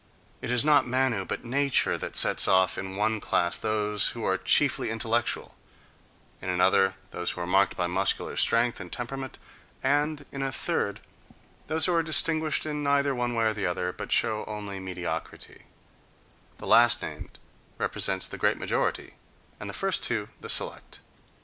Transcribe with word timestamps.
It 0.41 0.49
is 0.49 0.65
not 0.65 0.87
Manu 0.87 1.25
but 1.25 1.45
nature 1.45 1.95
that 1.95 2.15
sets 2.15 2.47
off 2.47 2.75
in 2.75 2.95
one 2.95 3.19
class 3.19 3.59
those 3.59 4.07
who 4.17 4.23
are 4.25 4.35
chiefly 4.35 4.89
intellectual, 4.89 5.55
in 6.41 6.49
another 6.49 6.95
those 7.11 7.29
who 7.29 7.41
are 7.41 7.45
marked 7.45 7.77
by 7.77 7.85
muscular 7.85 8.35
strength 8.35 8.79
and 8.79 8.91
temperament, 8.91 9.37
and 9.83 10.25
in 10.31 10.41
a 10.41 10.51
third 10.51 11.01
those 11.67 11.85
who 11.85 11.93
are 11.93 12.01
distinguished 12.01 12.65
in 12.65 12.81
neither 12.81 13.13
one 13.13 13.35
way 13.35 13.45
or 13.45 13.53
the 13.53 13.67
other, 13.67 13.93
but 13.93 14.11
show 14.11 14.43
only 14.47 14.79
mediocrity—the 14.79 15.61
last 16.65 17.03
named 17.03 17.37
represents 17.77 18.25
the 18.25 18.39
great 18.39 18.57
majority, 18.57 19.17
and 19.59 19.69
the 19.69 19.71
first 19.71 20.01
two 20.01 20.29
the 20.39 20.49
select. 20.49 20.97